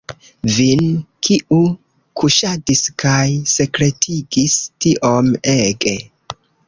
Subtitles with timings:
[0.53, 0.79] Vin,
[1.27, 1.59] kiu
[2.21, 3.23] kaŝadis kaj
[3.57, 5.97] sekretigis tiom ege!